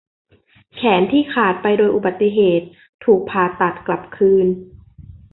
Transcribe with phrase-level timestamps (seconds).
[0.75, 2.67] แขนที่ขาดไปโดยอุบัติเหตุ
[3.03, 4.47] ถูกผ่าตัดกลับคืน